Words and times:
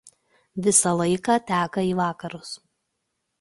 Visą 0.67 0.93
laiką 1.01 1.35
teka 1.51 1.85
į 1.89 1.93
vakarus. 2.01 2.55